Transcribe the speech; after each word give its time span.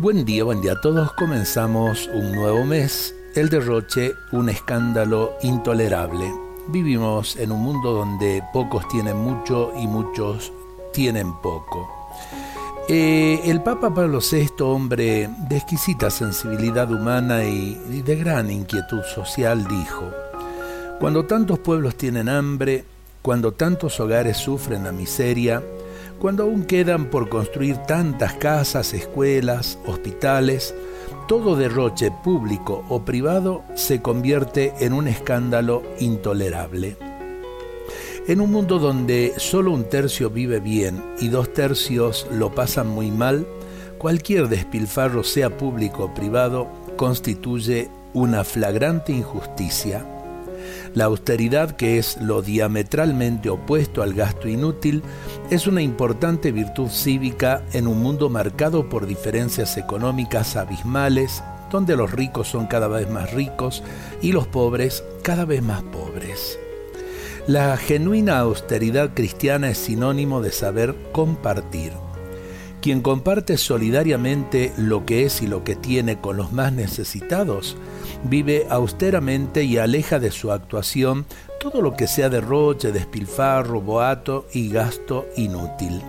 Buen 0.00 0.24
día, 0.24 0.44
buen 0.44 0.60
día 0.60 0.74
a 0.74 0.80
todos. 0.80 1.12
Comenzamos 1.14 2.08
un 2.14 2.30
nuevo 2.30 2.64
mes. 2.64 3.16
El 3.34 3.48
derroche, 3.48 4.14
un 4.30 4.48
escándalo 4.48 5.36
intolerable. 5.42 6.32
Vivimos 6.68 7.34
en 7.34 7.50
un 7.50 7.62
mundo 7.64 7.94
donde 7.94 8.44
pocos 8.52 8.86
tienen 8.86 9.16
mucho 9.16 9.72
y 9.76 9.88
muchos 9.88 10.52
tienen 10.92 11.32
poco. 11.42 11.90
Eh, 12.88 13.40
el 13.46 13.60
Papa 13.60 13.92
Pablo 13.92 14.20
VI, 14.20 14.62
hombre 14.62 15.30
de 15.48 15.56
exquisita 15.56 16.10
sensibilidad 16.10 16.88
humana 16.92 17.42
y 17.42 17.74
de 18.02 18.14
gran 18.14 18.52
inquietud 18.52 19.02
social, 19.02 19.66
dijo, 19.66 20.12
Cuando 21.00 21.24
tantos 21.24 21.58
pueblos 21.58 21.96
tienen 21.96 22.28
hambre, 22.28 22.84
cuando 23.20 23.50
tantos 23.50 23.98
hogares 23.98 24.36
sufren 24.36 24.84
la 24.84 24.92
miseria, 24.92 25.60
cuando 26.18 26.44
aún 26.44 26.64
quedan 26.64 27.10
por 27.10 27.28
construir 27.28 27.76
tantas 27.78 28.34
casas, 28.34 28.92
escuelas, 28.92 29.78
hospitales, 29.86 30.74
todo 31.28 31.56
derroche 31.56 32.10
público 32.10 32.84
o 32.88 33.04
privado 33.04 33.62
se 33.74 34.00
convierte 34.02 34.72
en 34.80 34.92
un 34.92 35.08
escándalo 35.08 35.82
intolerable. 36.00 36.96
En 38.26 38.40
un 38.40 38.50
mundo 38.50 38.78
donde 38.78 39.34
solo 39.36 39.72
un 39.72 39.84
tercio 39.84 40.28
vive 40.30 40.60
bien 40.60 41.02
y 41.20 41.28
dos 41.28 41.52
tercios 41.52 42.26
lo 42.32 42.54
pasan 42.54 42.88
muy 42.88 43.10
mal, 43.10 43.46
cualquier 43.96 44.48
despilfarro, 44.48 45.22
sea 45.24 45.56
público 45.56 46.04
o 46.04 46.14
privado, 46.14 46.68
constituye 46.96 47.88
una 48.12 48.44
flagrante 48.44 49.12
injusticia 49.12 50.04
la 50.94 51.04
austeridad, 51.04 51.72
que 51.72 51.98
es 51.98 52.16
lo 52.20 52.42
diametralmente 52.42 53.50
opuesto 53.50 54.02
al 54.02 54.14
gasto 54.14 54.48
inútil, 54.48 55.02
es 55.50 55.66
una 55.66 55.82
importante 55.82 56.52
virtud 56.52 56.88
cívica 56.88 57.62
en 57.72 57.86
un 57.86 58.02
mundo 58.02 58.28
marcado 58.28 58.88
por 58.88 59.06
diferencias 59.06 59.76
económicas 59.76 60.56
abismales, 60.56 61.42
donde 61.70 61.96
los 61.96 62.10
ricos 62.10 62.48
son 62.48 62.66
cada 62.66 62.88
vez 62.88 63.10
más 63.10 63.32
ricos 63.32 63.82
y 64.22 64.32
los 64.32 64.46
pobres 64.46 65.04
cada 65.22 65.44
vez 65.44 65.62
más 65.62 65.82
pobres. 65.82 66.58
La 67.46 67.76
genuina 67.76 68.38
austeridad 68.40 69.14
cristiana 69.14 69.70
es 69.70 69.78
sinónimo 69.78 70.42
de 70.42 70.52
saber 70.52 70.94
compartir. 71.12 71.92
Quien 72.80 73.00
comparte 73.00 73.56
solidariamente 73.56 74.72
lo 74.76 75.04
que 75.04 75.24
es 75.24 75.42
y 75.42 75.46
lo 75.46 75.64
que 75.64 75.74
tiene 75.74 76.20
con 76.20 76.36
los 76.36 76.52
más 76.52 76.72
necesitados, 76.72 77.76
vive 78.24 78.66
austeramente 78.70 79.64
y 79.64 79.78
aleja 79.78 80.18
de 80.20 80.30
su 80.30 80.52
actuación 80.52 81.26
todo 81.58 81.82
lo 81.82 81.94
que 81.94 82.06
sea 82.06 82.28
derroche, 82.28 82.92
despilfarro, 82.92 83.80
boato 83.80 84.46
y 84.52 84.70
gasto 84.70 85.26
inútil. 85.36 86.00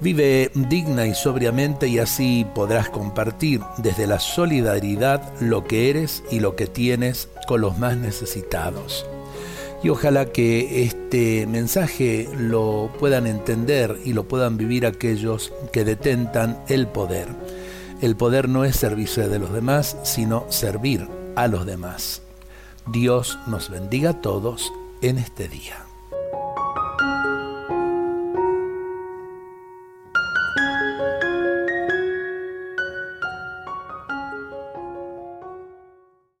Vive 0.00 0.50
digna 0.54 1.06
y 1.06 1.14
sobriamente 1.14 1.88
y 1.88 1.98
así 1.98 2.46
podrás 2.54 2.90
compartir 2.90 3.60
desde 3.78 4.06
la 4.06 4.18
solidaridad 4.18 5.22
lo 5.40 5.64
que 5.64 5.90
eres 5.90 6.22
y 6.30 6.40
lo 6.40 6.54
que 6.54 6.66
tienes 6.66 7.28
con 7.46 7.62
los 7.62 7.78
más 7.78 7.96
necesitados. 7.96 9.06
Y 9.82 9.88
ojalá 9.90 10.26
que 10.26 10.82
este 10.84 11.46
mensaje 11.46 12.28
lo 12.36 12.90
puedan 12.98 13.26
entender 13.26 13.98
y 14.04 14.12
lo 14.12 14.24
puedan 14.24 14.56
vivir 14.56 14.86
aquellos 14.86 15.52
que 15.72 15.84
detentan 15.84 16.58
el 16.68 16.86
poder 16.86 17.28
el 18.00 18.14
poder 18.16 18.48
no 18.48 18.64
es 18.64 18.76
servirse 18.76 19.28
de 19.28 19.38
los 19.38 19.52
demás, 19.52 19.96
sino 20.02 20.44
servir 20.50 21.08
a 21.34 21.48
los 21.48 21.64
demás. 21.64 22.22
Dios 22.86 23.38
nos 23.46 23.70
bendiga 23.70 24.10
a 24.10 24.20
todos 24.20 24.72
en 25.00 25.18
este 25.18 25.48
día. 25.48 25.86